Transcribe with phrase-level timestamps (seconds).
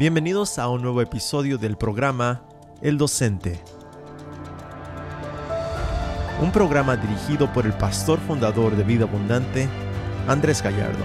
[0.00, 2.40] Bienvenidos a un nuevo episodio del programa
[2.80, 3.60] El Docente.
[6.40, 9.68] Un programa dirigido por el pastor fundador de Vida Abundante,
[10.26, 11.04] Andrés Gallardo.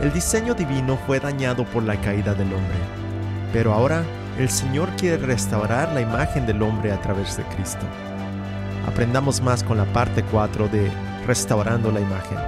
[0.00, 2.78] El diseño divino fue dañado por la caída del hombre,
[3.52, 4.04] pero ahora
[4.38, 7.84] el Señor quiere restaurar la imagen del hombre a través de Cristo.
[8.86, 10.88] Aprendamos más con la parte 4 de
[11.26, 12.38] Restaurando la imagen.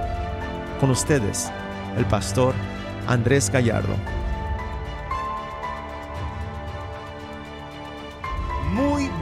[0.79, 1.51] Con ustedes,
[1.97, 2.55] el pastor
[3.05, 3.95] Andrés Gallardo.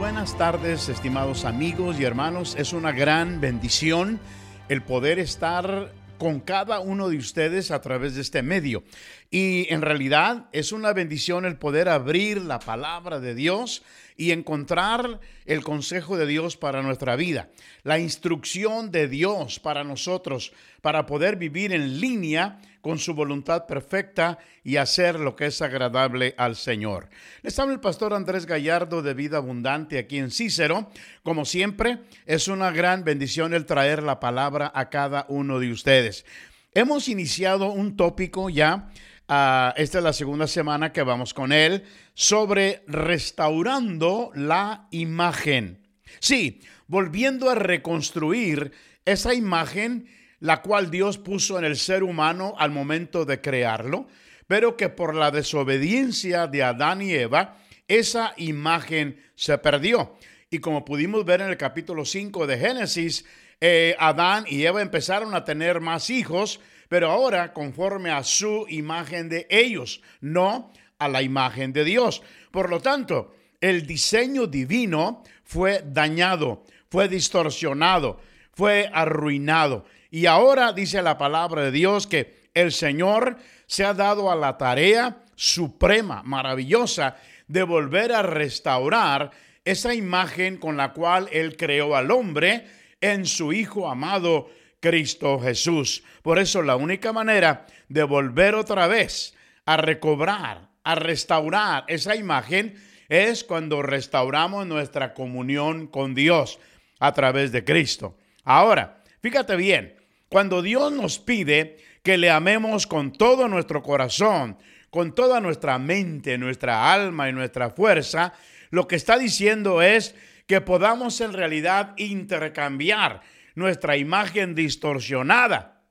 [0.03, 2.57] Buenas tardes, estimados amigos y hermanos.
[2.59, 4.19] Es una gran bendición
[4.67, 8.83] el poder estar con cada uno de ustedes a través de este medio.
[9.31, 13.81] Y en realidad es una bendición el poder abrir la palabra de Dios
[14.17, 17.47] y encontrar el consejo de Dios para nuestra vida,
[17.83, 20.51] la instrucción de Dios para nosotros,
[20.81, 26.35] para poder vivir en línea con su voluntad perfecta y hacer lo que es agradable
[26.37, 27.09] al Señor.
[27.41, 30.91] Les habla el pastor Andrés Gallardo de Vida Abundante aquí en Cícero.
[31.23, 36.25] Como siempre, es una gran bendición el traer la palabra a cada uno de ustedes.
[36.73, 38.89] Hemos iniciado un tópico ya
[39.29, 45.87] Uh, esta es la segunda semana que vamos con él sobre restaurando la imagen.
[46.19, 48.73] Sí, volviendo a reconstruir
[49.05, 50.07] esa imagen
[50.43, 54.07] la cual Dios puso en el ser humano al momento de crearlo,
[54.45, 60.17] pero que por la desobediencia de Adán y Eva, esa imagen se perdió.
[60.49, 63.23] Y como pudimos ver en el capítulo 5 de Génesis,
[63.61, 69.29] eh, Adán y Eva empezaron a tener más hijos, pero ahora conforme a su imagen
[69.29, 72.21] de ellos, no a la imagen de Dios.
[72.51, 78.19] Por lo tanto, el diseño divino fue dañado, fue distorsionado,
[78.53, 79.85] fue arruinado.
[80.09, 84.57] Y ahora dice la palabra de Dios que el Señor se ha dado a la
[84.57, 87.17] tarea suprema, maravillosa,
[87.47, 89.31] de volver a restaurar
[89.65, 92.67] esa imagen con la cual Él creó al hombre
[93.01, 96.03] en su Hijo amado Cristo Jesús.
[96.21, 99.33] Por eso la única manera de volver otra vez
[99.65, 102.75] a recobrar, a restaurar esa imagen
[103.09, 106.59] es cuando restauramos nuestra comunión con Dios
[106.99, 108.17] a través de Cristo.
[108.43, 109.95] Ahora, fíjate bien,
[110.29, 114.57] cuando Dios nos pide que le amemos con todo nuestro corazón,
[114.89, 118.33] con toda nuestra mente, nuestra alma y nuestra fuerza,
[118.69, 120.15] lo que está diciendo es
[120.47, 123.21] que podamos en realidad intercambiar
[123.55, 125.81] nuestra imagen distorsionada,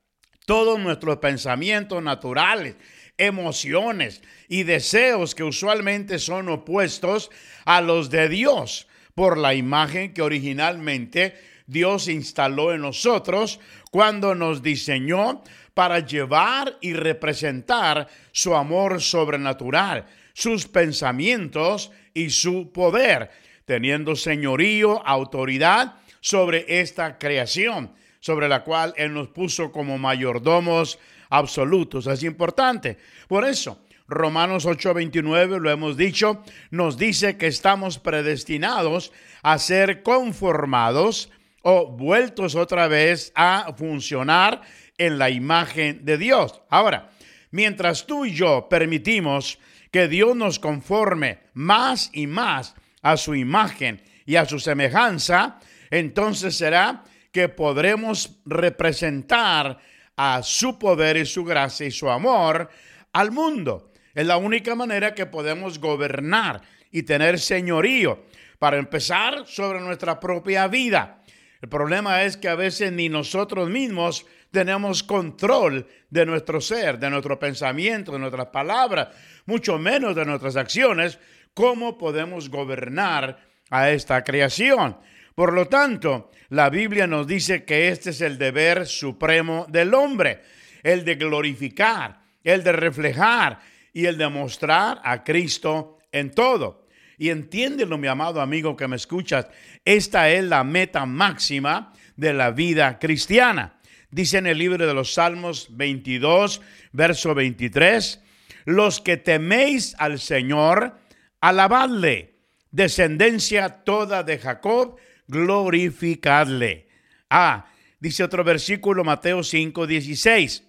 [0.45, 2.77] todos nuestros pensamientos naturales,
[3.17, 7.31] emociones y deseos que usualmente son opuestos
[7.65, 11.35] a los de Dios por la imagen que originalmente
[11.67, 15.43] Dios instaló en nosotros cuando nos diseñó
[15.75, 23.31] para llevar y representar su amor sobrenatural, sus pensamientos y su poder,
[23.65, 30.99] teniendo señorío, autoridad sobre esta creación, sobre la cual Él nos puso como mayordomos
[31.31, 32.07] absolutos.
[32.07, 32.99] Es importante.
[33.27, 39.13] Por eso, Romanos 8:29, lo hemos dicho, nos dice que estamos predestinados
[39.43, 41.31] a ser conformados
[41.63, 44.61] o vueltos otra vez a funcionar
[44.99, 46.61] en la imagen de Dios.
[46.69, 47.11] Ahora,
[47.51, 49.59] mientras tú y yo permitimos
[49.91, 56.57] que Dios nos conforme más y más a su imagen y a su semejanza, entonces
[56.57, 59.79] será que podremos representar
[60.17, 62.69] a su poder y su gracia y su amor
[63.13, 63.93] al mundo.
[64.15, 68.25] Es la única manera que podemos gobernar y tener señorío
[68.59, 71.23] para empezar sobre nuestra propia vida
[71.63, 77.09] el problema es que a veces ni nosotros mismos tenemos control de nuestro ser, de
[77.09, 79.09] nuestro pensamiento, de nuestras palabras,
[79.47, 81.21] mucho menos de nuestras acciones.
[81.55, 83.39] ¿Cómo podemos gobernar
[83.71, 84.97] a esta creación?
[85.37, 90.43] Por lo tanto, la Biblia nos dice que este es el deber supremo del hombre,
[90.83, 93.61] el de glorificar, el de reflejar
[93.93, 96.82] y el de mostrar a Cristo en todo.
[97.19, 99.47] Y entiéndelo, mi amado amigo que me escuchas,
[99.85, 103.79] esta es la meta máxima de la vida cristiana.
[104.11, 106.61] Dice en el libro de los Salmos 22,
[106.93, 108.21] verso 23,
[108.67, 110.99] los que teméis al Señor,
[111.41, 112.35] alabadle,
[112.71, 114.97] descendencia toda de Jacob,
[115.29, 116.89] glorificadle.
[117.31, 117.67] Ah,
[118.01, 120.65] dice otro versículo, Mateo 5, 16,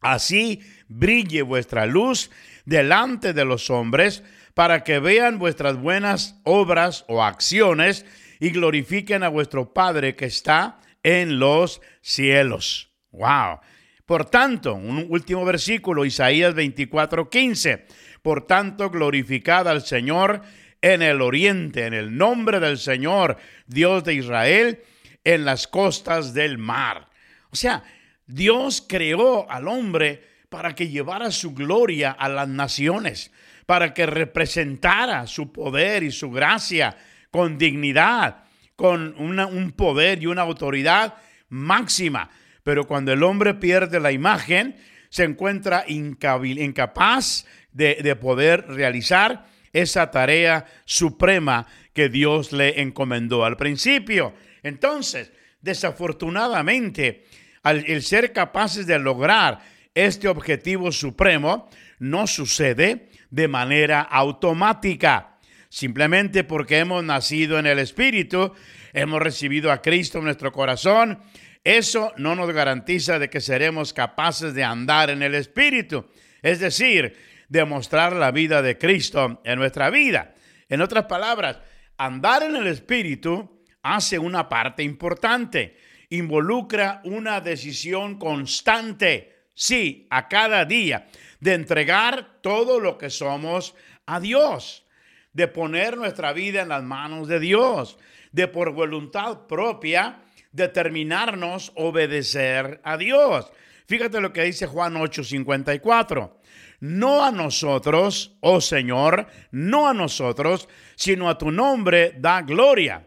[0.00, 2.30] así brille vuestra luz
[2.64, 4.22] delante de los hombres,
[4.56, 8.06] para que vean vuestras buenas obras o acciones
[8.40, 12.90] y glorifiquen a vuestro Padre que está en los cielos.
[13.10, 13.60] Wow.
[14.06, 17.84] Por tanto, un último versículo, Isaías 24, 15.
[18.22, 20.40] Por tanto, glorificad al Señor
[20.80, 23.36] en el oriente, en el nombre del Señor,
[23.66, 24.80] Dios de Israel,
[25.22, 27.10] en las costas del mar.
[27.50, 27.84] O sea,
[28.26, 33.30] Dios creó al hombre para que llevara su gloria a las naciones,
[33.66, 36.96] para que representara su poder y su gracia
[37.30, 38.44] con dignidad,
[38.76, 41.14] con un poder y una autoridad
[41.48, 42.30] máxima.
[42.62, 44.76] Pero cuando el hombre pierde la imagen,
[45.08, 53.56] se encuentra incapaz de, de poder realizar esa tarea suprema que Dios le encomendó al
[53.56, 54.34] principio.
[54.62, 57.24] Entonces, desafortunadamente,
[57.62, 59.58] al el ser capaces de lograr
[59.96, 65.38] este objetivo supremo, no sucede de manera automática.
[65.70, 68.52] Simplemente porque hemos nacido en el Espíritu,
[68.92, 71.18] hemos recibido a Cristo en nuestro corazón,
[71.64, 76.06] eso no nos garantiza de que seremos capaces de andar en el Espíritu.
[76.42, 77.16] Es decir,
[77.48, 80.34] demostrar la vida de Cristo en nuestra vida.
[80.68, 81.58] En otras palabras,
[81.96, 85.76] andar en el Espíritu hace una parte importante,
[86.10, 91.08] involucra una decisión constante, sí, a cada día,
[91.40, 93.74] de entregar todo lo que somos
[94.06, 94.86] a Dios,
[95.32, 97.98] de poner nuestra vida en las manos de Dios,
[98.30, 100.20] de por voluntad propia
[100.52, 103.50] determinarnos obedecer a Dios.
[103.86, 106.36] Fíjate lo que dice Juan 8:54
[106.80, 113.06] no a nosotros, oh Señor, no a nosotros, sino a tu nombre da gloria,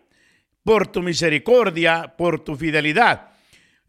[0.64, 3.30] por tu misericordia, por tu fidelidad.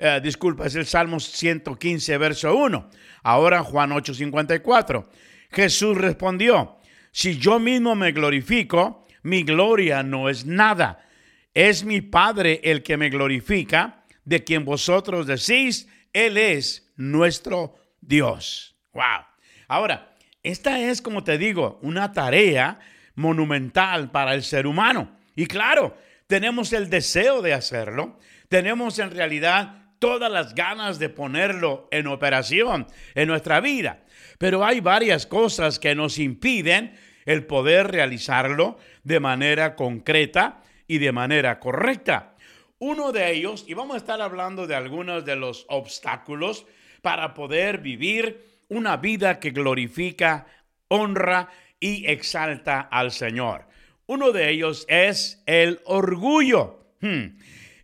[0.02, 2.88] Eh, disculpa, es el Salmo 115, verso 1.
[3.22, 5.10] Ahora Juan 8:54.
[5.50, 6.78] Jesús respondió,
[7.12, 11.06] si yo mismo me glorifico, mi gloria no es nada.
[11.52, 18.76] Es mi Padre el que me glorifica, de quien vosotros decís, Él es nuestro Dios.
[18.94, 19.26] Wow.
[19.68, 22.78] Ahora, esta es, como te digo, una tarea
[23.16, 25.14] monumental para el ser humano.
[25.36, 25.94] Y claro,
[26.26, 28.18] tenemos el deseo de hacerlo,
[28.48, 34.02] tenemos en realidad todas las ganas de ponerlo en operación en nuestra vida.
[34.38, 41.12] Pero hay varias cosas que nos impiden el poder realizarlo de manera concreta y de
[41.12, 42.34] manera correcta.
[42.78, 46.66] Uno de ellos, y vamos a estar hablando de algunos de los obstáculos
[47.02, 50.46] para poder vivir una vida que glorifica,
[50.88, 53.66] honra y exalta al Señor.
[54.06, 56.94] Uno de ellos es el orgullo.
[57.00, 57.36] Hmm.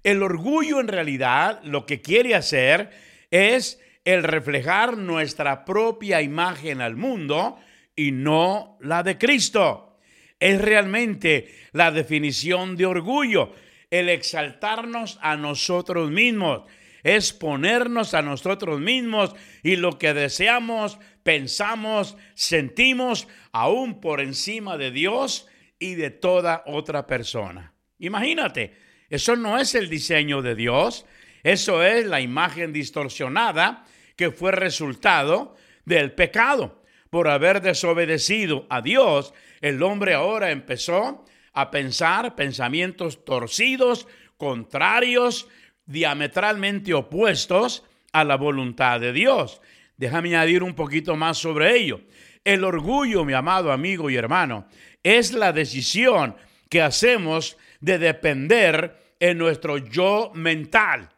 [0.06, 2.90] El orgullo en realidad lo que quiere hacer
[3.32, 7.58] es el reflejar nuestra propia imagen al mundo
[7.96, 9.98] y no la de Cristo.
[10.38, 13.52] Es realmente la definición de orgullo,
[13.90, 16.62] el exaltarnos a nosotros mismos,
[17.02, 24.92] es ponernos a nosotros mismos y lo que deseamos, pensamos, sentimos aún por encima de
[24.92, 25.48] Dios
[25.80, 27.72] y de toda otra persona.
[27.98, 31.06] Imagínate, eso no es el diseño de Dios,
[31.42, 33.84] eso es la imagen distorsionada
[34.16, 35.54] que fue resultado
[35.84, 36.82] del pecado.
[37.10, 45.48] Por haber desobedecido a Dios, el hombre ahora empezó a pensar pensamientos torcidos, contrarios,
[45.86, 49.60] diametralmente opuestos a la voluntad de Dios.
[49.96, 52.00] Déjame añadir un poquito más sobre ello.
[52.44, 54.66] El orgullo, mi amado amigo y hermano,
[55.02, 56.36] es la decisión
[56.68, 61.08] que hacemos de depender en nuestro yo mental,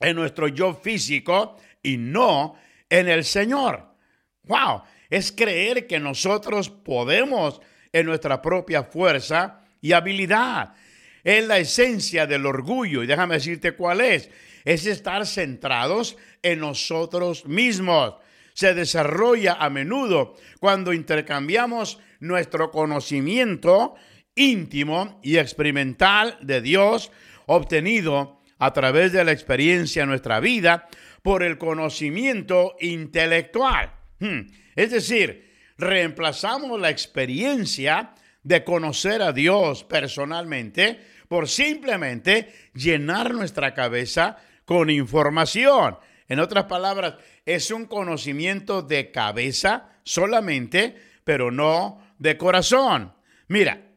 [0.00, 2.56] en nuestro yo físico y no
[2.88, 3.94] en el Señor.
[4.42, 7.60] Wow, es creer que nosotros podemos
[7.92, 10.74] en nuestra propia fuerza y habilidad
[11.22, 13.04] es la esencia del orgullo.
[13.04, 14.30] Y déjame decirte cuál es.
[14.64, 18.14] Es estar centrados en nosotros mismos.
[18.52, 23.94] Se desarrolla a menudo cuando intercambiamos nuestro conocimiento
[24.34, 27.10] íntimo y experimental de Dios
[27.46, 30.88] obtenido a través de la experiencia en nuestra vida
[31.22, 33.92] por el conocimiento intelectual.
[34.18, 34.40] Hmm.
[34.76, 44.38] Es decir, reemplazamos la experiencia de conocer a Dios personalmente por simplemente llenar nuestra cabeza
[44.64, 45.96] con información.
[46.28, 50.94] En otras palabras, es un conocimiento de cabeza solamente,
[51.24, 53.12] pero no de corazón.
[53.48, 53.89] Mira,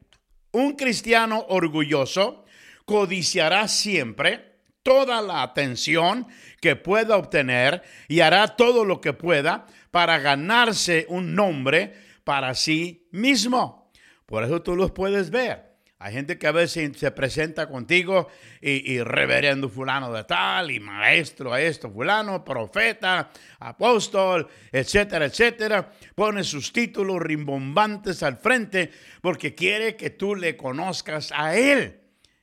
[0.53, 2.45] un cristiano orgulloso
[2.85, 6.27] codiciará siempre toda la atención
[6.61, 11.93] que pueda obtener y hará todo lo que pueda para ganarse un nombre
[12.23, 13.91] para sí mismo.
[14.25, 15.72] Por eso tú los puedes ver.
[16.03, 18.27] Hay gente que a veces se presenta contigo
[18.59, 25.93] y, reverendo fulano de tal, y maestro a esto fulano, profeta, apóstol, etcétera, etcétera.
[26.13, 28.91] Pone sus títulos rimbombantes al frente
[29.21, 32.01] porque quiere que tú le conozcas a él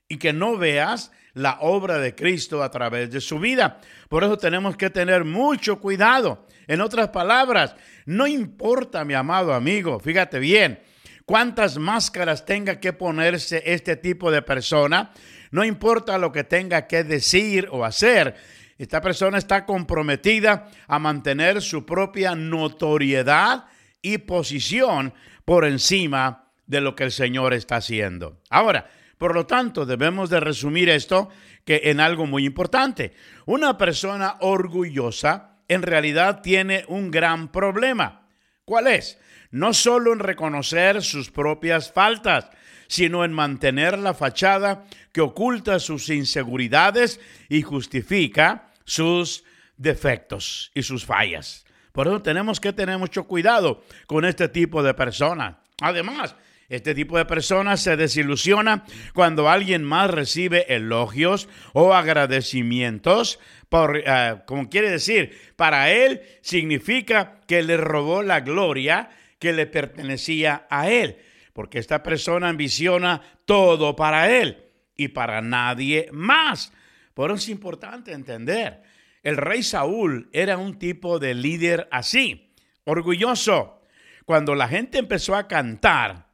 [0.08, 3.78] y que no veas la obra de Cristo a través de su vida.
[4.08, 6.46] Por eso tenemos que tener mucho cuidado.
[6.66, 7.76] En otras palabras,
[8.06, 10.80] no importa, mi amado amigo, fíjate bien,
[11.24, 15.12] cuántas máscaras tenga que ponerse este tipo de persona,
[15.50, 18.36] no importa lo que tenga que decir o hacer,
[18.78, 23.66] esta persona está comprometida a mantener su propia notoriedad
[24.00, 25.12] y posición
[25.44, 28.40] por encima de lo que el Señor está haciendo.
[28.48, 31.28] Ahora, por lo tanto, debemos de resumir esto
[31.66, 33.12] que en algo muy importante.
[33.44, 38.28] Una persona orgullosa en realidad tiene un gran problema.
[38.64, 39.18] ¿Cuál es?
[39.50, 42.50] No solo en reconocer sus propias faltas,
[42.86, 49.44] sino en mantener la fachada que oculta sus inseguridades y justifica sus
[49.76, 51.64] defectos y sus fallas.
[51.92, 55.56] Por eso tenemos que tener mucho cuidado con este tipo de personas.
[55.80, 56.34] Además,
[56.68, 64.36] este tipo de personas se desilusiona cuando alguien más recibe elogios o agradecimientos, por, eh,
[64.46, 69.10] como quiere decir, para él significa que le robó la gloria
[69.40, 71.16] que le pertenecía a él,
[71.52, 74.62] porque esta persona ambiciona todo para él
[74.96, 76.72] y para nadie más.
[77.14, 78.82] Por eso es importante entender,
[79.22, 82.54] el rey Saúl era un tipo de líder así,
[82.84, 83.82] orgulloso.
[84.24, 86.28] Cuando la gente empezó a cantar,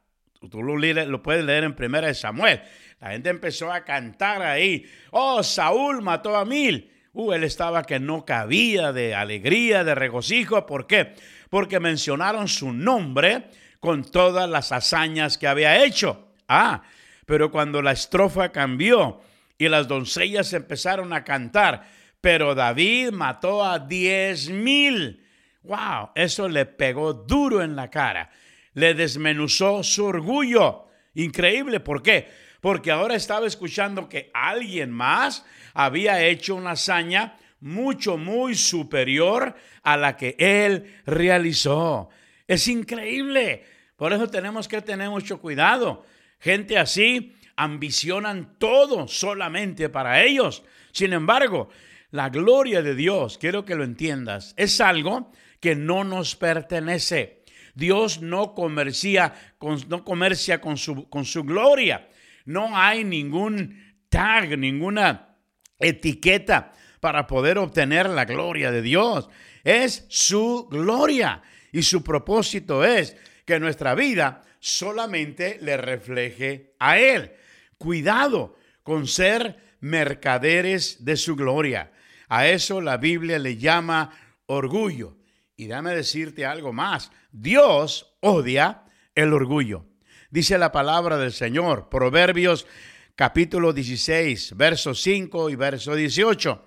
[0.51, 2.61] tú lo, puedes leer en Primera de Samuel,
[2.99, 6.91] la gente empezó a cantar ahí, oh, Saúl mató a mil.
[7.17, 10.65] Uh, él estaba que no cabía de alegría, de regocijo.
[10.65, 11.13] ¿Por qué?
[11.49, 13.45] porque mencionaron su nombre
[13.79, 16.29] con todas las hazañas que había hecho.
[16.47, 16.83] Ah,
[17.25, 19.21] pero cuando la estrofa cambió
[19.57, 21.87] y las doncellas empezaron a cantar,
[22.21, 25.23] pero David mató a diez mil.
[25.63, 28.29] Wow, eso le pegó duro en la cara.
[28.73, 30.85] Le desmenuzó su orgullo.
[31.15, 32.29] Increíble, ¿por qué?
[32.61, 39.97] Porque ahora estaba escuchando que alguien más había hecho una hazaña mucho, muy superior a
[39.97, 42.09] la que Él realizó.
[42.47, 43.63] Es increíble.
[43.95, 46.05] Por eso tenemos que tener mucho cuidado.
[46.39, 50.63] Gente así ambicionan todo solamente para ellos.
[50.91, 51.69] Sin embargo,
[52.11, 57.43] la gloria de Dios, quiero que lo entiendas, es algo que no nos pertenece.
[57.73, 62.07] Dios no comercia con, no comercia con su, con su gloria.
[62.47, 63.77] No hay ningún
[64.07, 65.35] tag, ninguna
[65.77, 69.29] etiqueta para poder obtener la gloria de Dios.
[69.65, 71.41] Es su gloria
[71.73, 77.33] y su propósito es que nuestra vida solamente le refleje a Él.
[77.77, 81.91] Cuidado con ser mercaderes de su gloria.
[82.29, 84.11] A eso la Biblia le llama
[84.45, 85.17] orgullo.
[85.57, 87.11] Y dame decirte algo más.
[87.29, 88.85] Dios odia
[89.15, 89.85] el orgullo.
[90.29, 92.67] Dice la palabra del Señor, Proverbios
[93.15, 96.65] capítulo 16, verso 5 y verso 18.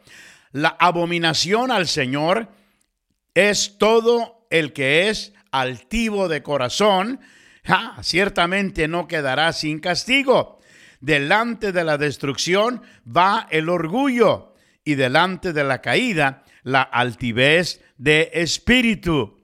[0.53, 2.49] La abominación al Señor
[3.35, 7.21] es todo el que es altivo de corazón,
[8.01, 10.59] ciertamente no quedará sin castigo.
[11.03, 18.31] Delante de la destrucción va el orgullo y delante de la caída la altivez de
[18.33, 19.40] espíritu.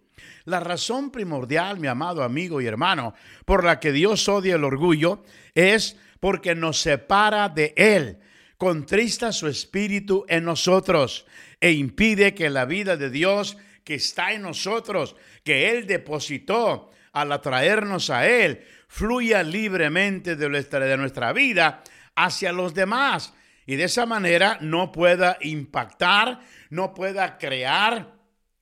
[0.47, 5.25] La razón primordial, mi amado amigo y hermano, por la que Dios odia el orgullo
[5.57, 8.21] es porque nos separa de Él,
[8.57, 11.27] contrista su espíritu en nosotros
[11.61, 17.33] e impide que la vida de Dios que está en nosotros, que Él depositó al
[17.33, 21.83] atraernos a Él, fluya libremente de nuestra, de nuestra vida
[22.15, 23.35] hacia los demás
[23.67, 26.39] y de esa manera no pueda impactar,
[26.71, 28.16] no pueda crear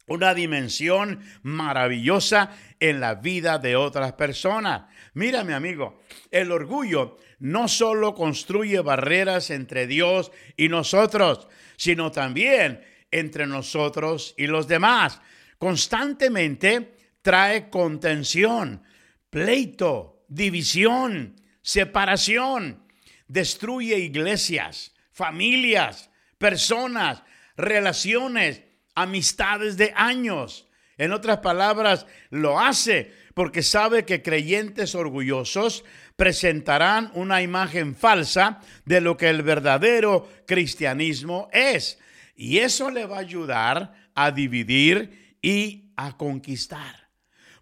[0.07, 4.85] una dimensión maravillosa en la vida de otras personas.
[5.15, 12.85] Mira, mi amigo, el orgullo no solo construye barreras entre Dios y nosotros, sino también
[13.11, 15.21] entre nosotros y los demás.
[15.59, 18.83] Constantemente trae contención,
[19.31, 22.87] pleito, división, separación,
[23.29, 27.23] destruye iglesias, familias, personas,
[27.57, 28.63] relaciones,
[28.95, 30.69] amistades de años.
[30.97, 35.85] En otras palabras, lo hace porque sabe que creyentes orgullosos
[36.17, 41.99] presentarán una imagen falsa de lo que el verdadero cristianismo es.
[42.37, 47.09] Y eso le va a ayudar a dividir y a conquistar.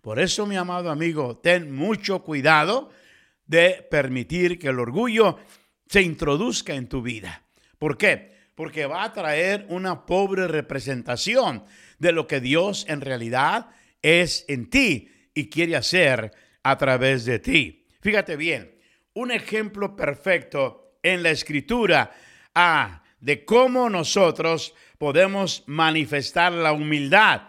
[0.03, 2.91] Por eso, mi amado amigo, ten mucho cuidado
[3.47, 5.39] de permitir que el orgullo
[5.87, 7.43] se introduzca en tu vida.
[7.79, 8.42] ¿Por qué?
[8.55, 11.65] Porque va a traer una pobre representación
[11.99, 13.69] de lo que Dios en realidad
[14.03, 16.33] es en ti y quiere hacer
[16.63, 17.87] a través de ti.
[18.01, 18.75] Fíjate bien,
[19.15, 22.13] un ejemplo perfecto en la escritura
[22.55, 27.43] ah, de cómo nosotros podemos manifestar la humildad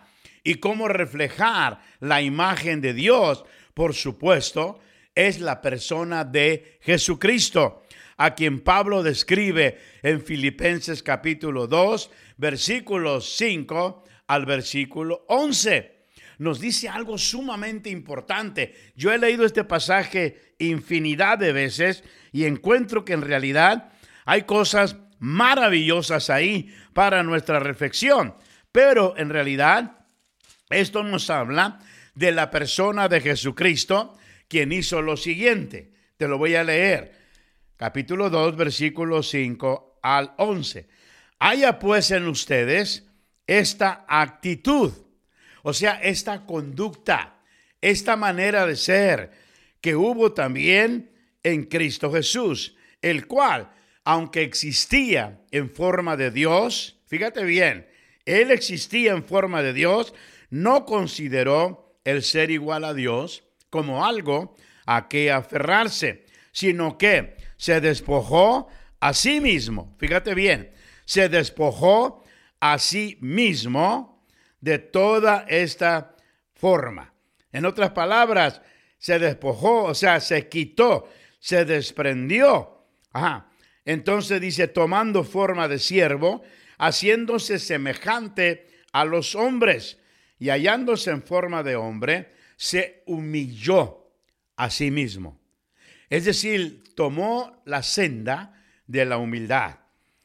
[0.43, 4.79] y cómo reflejar la imagen de Dios, por supuesto,
[5.15, 7.82] es la persona de Jesucristo,
[8.23, 15.91] a quien Pablo describe en Filipenses capítulo 2, versículos 5 al versículo 11
[16.37, 18.73] nos dice algo sumamente importante.
[18.95, 23.91] Yo he leído este pasaje infinidad de veces y encuentro que en realidad
[24.25, 28.35] hay cosas maravillosas ahí para nuestra reflexión.
[28.71, 30.05] Pero en realidad
[30.69, 31.79] esto nos habla
[32.15, 35.93] de la persona de Jesucristo, quien hizo lo siguiente.
[36.17, 37.22] Te lo voy a leer.
[37.83, 40.87] Capítulo 2, versículo 5 al 11.
[41.39, 43.05] Haya pues en ustedes
[43.45, 44.93] esta actitud
[45.63, 47.41] o sea, esta conducta,
[47.81, 49.31] esta manera de ser
[49.81, 51.11] que hubo también
[51.43, 53.73] en Cristo Jesús, el cual,
[54.05, 57.85] aunque existía en forma de Dios, fíjate bien,
[58.23, 60.13] él existía en forma de Dios,
[60.49, 66.23] no consideró el ser igual a Dios como algo a que aferrarse,
[66.53, 68.67] sino que se despojó
[68.99, 69.95] a sí mismo.
[69.99, 70.71] Fíjate bien,
[71.05, 72.23] se despojó
[72.59, 74.25] a sí mismo
[74.61, 76.15] de toda esta
[76.53, 77.13] forma.
[77.51, 78.61] En otras palabras,
[78.97, 82.85] se despojó, o sea, se quitó, se desprendió.
[83.11, 83.49] Ajá.
[83.83, 86.41] Entonces dice, tomando forma de siervo,
[86.77, 89.99] haciéndose semejante a los hombres
[90.39, 94.09] y hallándose en forma de hombre, se humilló
[94.55, 95.42] a sí mismo.
[96.13, 98.53] Es decir, tomó la senda
[98.85, 99.79] de la humildad.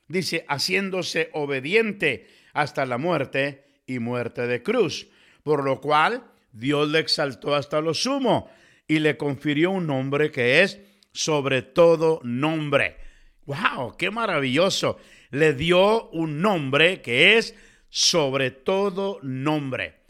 [0.07, 5.09] Dice, haciéndose obediente hasta la muerte y muerte de cruz,
[5.43, 8.51] por lo cual Dios le exaltó hasta lo sumo
[8.87, 10.79] y le confirió un nombre que es
[11.13, 12.99] sobre todo nombre.
[13.47, 13.97] ¡Wow!
[13.97, 14.99] ¡Qué maravilloso!
[15.31, 17.55] Le dio un nombre que es
[17.89, 20.01] sobre todo nombre.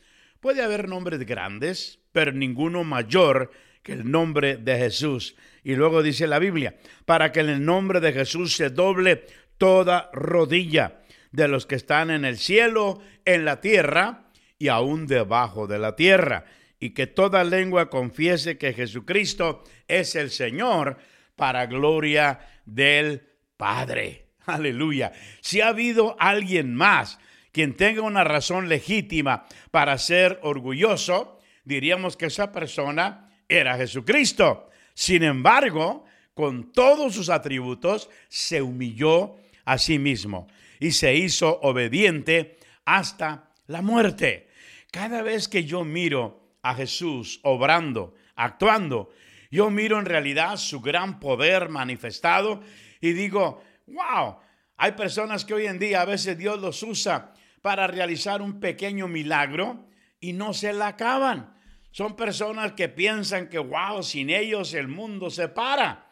[0.40, 3.52] Puede haber nombres grandes, pero ninguno mayor
[3.88, 5.36] el nombre de Jesús.
[5.64, 9.24] Y luego dice la Biblia, para que en el nombre de Jesús se doble
[9.58, 11.00] toda rodilla
[11.32, 15.94] de los que están en el cielo, en la tierra y aún debajo de la
[15.94, 16.44] tierra,
[16.80, 20.98] y que toda lengua confiese que Jesucristo es el Señor
[21.36, 23.22] para gloria del
[23.56, 24.28] Padre.
[24.46, 25.12] Aleluya.
[25.40, 27.18] Si ha habido alguien más
[27.52, 34.68] quien tenga una razón legítima para ser orgulloso, diríamos que esa persona era Jesucristo.
[34.94, 40.46] Sin embargo, con todos sus atributos, se humilló a sí mismo
[40.78, 44.48] y se hizo obediente hasta la muerte.
[44.90, 49.10] Cada vez que yo miro a Jesús obrando, actuando,
[49.50, 52.60] yo miro en realidad su gran poder manifestado
[53.00, 54.36] y digo, wow,
[54.76, 57.32] hay personas que hoy en día a veces Dios los usa
[57.62, 59.86] para realizar un pequeño milagro
[60.20, 61.57] y no se la acaban.
[61.90, 66.10] Son personas que piensan que, wow, sin ellos el mundo se para.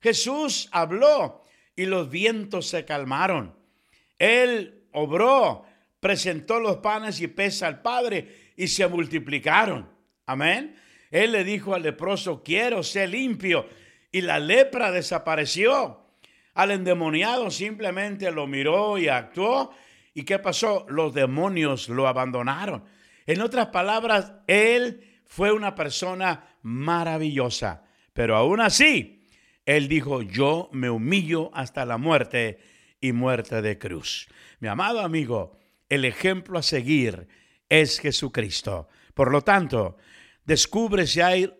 [0.00, 1.44] Jesús habló
[1.76, 3.54] y los vientos se calmaron.
[4.18, 5.64] Él obró,
[6.00, 9.88] presentó los panes y peces al Padre y se multiplicaron.
[10.26, 10.76] Amén.
[11.10, 13.68] Él le dijo al leproso, quiero ser limpio.
[14.12, 16.06] Y la lepra desapareció.
[16.54, 19.72] Al endemoniado simplemente lo miró y actuó.
[20.14, 20.86] ¿Y qué pasó?
[20.88, 22.84] Los demonios lo abandonaron.
[23.26, 27.84] En otras palabras, él fue una persona maravillosa.
[28.12, 29.22] Pero aún así,
[29.64, 32.58] él dijo, yo me humillo hasta la muerte
[33.00, 34.26] y muerte de cruz.
[34.58, 35.56] Mi amado amigo,
[35.88, 37.28] el ejemplo a seguir
[37.68, 38.88] es Jesucristo.
[39.14, 39.98] Por lo tanto,
[40.46, 41.54] descubre si hay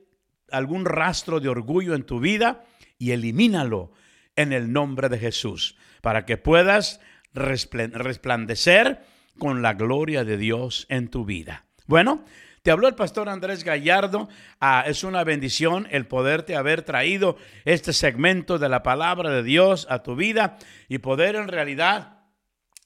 [0.51, 2.65] algún rastro de orgullo en tu vida
[2.99, 3.93] y elimínalo
[4.35, 7.01] en el nombre de Jesús, para que puedas
[7.33, 9.05] resplandecer
[9.39, 11.67] con la gloria de Dios en tu vida.
[11.87, 12.25] Bueno,
[12.63, 14.29] te habló el pastor Andrés Gallardo.
[14.61, 19.87] Ah, es una bendición el poderte haber traído este segmento de la palabra de Dios
[19.89, 22.19] a tu vida y poder en realidad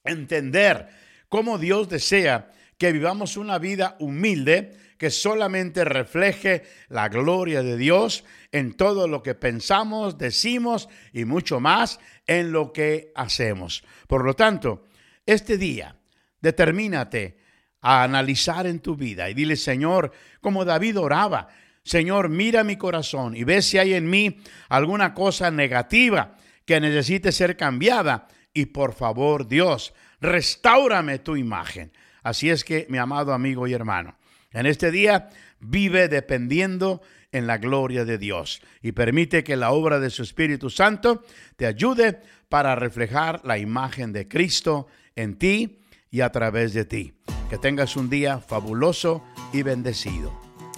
[0.04, 0.88] entender
[1.28, 8.24] cómo Dios desea que vivamos una vida humilde que solamente refleje la gloria de Dios
[8.52, 13.84] en todo lo que pensamos, decimos y mucho más en lo que hacemos.
[14.06, 14.84] Por lo tanto,
[15.26, 15.96] este día,
[16.40, 17.43] determínate
[17.86, 21.48] a analizar en tu vida y dile, Señor, como David oraba,
[21.82, 24.38] Señor, mira mi corazón y ve si hay en mí
[24.70, 28.26] alguna cosa negativa que necesite ser cambiada.
[28.54, 31.92] Y por favor, Dios, restaurame tu imagen.
[32.22, 34.16] Así es que, mi amado amigo y hermano,
[34.52, 35.28] en este día
[35.60, 40.70] vive dependiendo en la gloria de Dios y permite que la obra de su Espíritu
[40.70, 41.22] Santo
[41.56, 47.12] te ayude para reflejar la imagen de Cristo en ti y a través de ti.
[47.50, 50.32] Que tengas un día fabuloso y bendecido.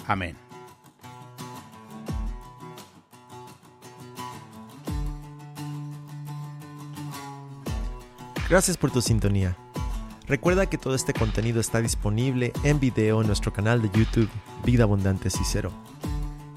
[0.07, 0.37] Amén.
[8.49, 9.57] Gracias por tu sintonía.
[10.29, 14.31] Recuerda que todo este contenido está disponible en video en nuestro canal de YouTube
[14.65, 15.73] Vida Abundante Cicero.